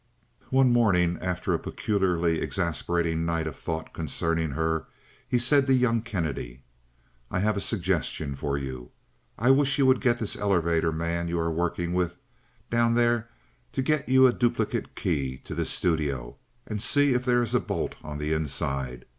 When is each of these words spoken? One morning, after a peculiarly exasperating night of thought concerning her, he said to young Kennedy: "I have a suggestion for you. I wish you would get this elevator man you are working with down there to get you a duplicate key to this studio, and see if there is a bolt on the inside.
One 0.49 0.73
morning, 0.73 1.19
after 1.21 1.53
a 1.53 1.59
peculiarly 1.59 2.41
exasperating 2.41 3.23
night 3.23 3.45
of 3.45 3.55
thought 3.55 3.93
concerning 3.93 4.49
her, 4.53 4.87
he 5.29 5.37
said 5.37 5.67
to 5.67 5.73
young 5.75 6.01
Kennedy: 6.01 6.63
"I 7.29 7.41
have 7.41 7.55
a 7.55 7.61
suggestion 7.61 8.35
for 8.35 8.57
you. 8.57 8.89
I 9.37 9.51
wish 9.51 9.77
you 9.77 9.85
would 9.85 10.01
get 10.01 10.17
this 10.17 10.35
elevator 10.35 10.91
man 10.91 11.27
you 11.27 11.39
are 11.39 11.51
working 11.51 11.93
with 11.93 12.17
down 12.71 12.95
there 12.95 13.29
to 13.73 13.83
get 13.83 14.09
you 14.09 14.25
a 14.25 14.33
duplicate 14.33 14.95
key 14.95 15.37
to 15.45 15.53
this 15.53 15.69
studio, 15.69 16.37
and 16.65 16.81
see 16.81 17.13
if 17.13 17.23
there 17.23 17.43
is 17.43 17.53
a 17.53 17.59
bolt 17.59 17.93
on 18.01 18.17
the 18.17 18.33
inside. 18.33 19.05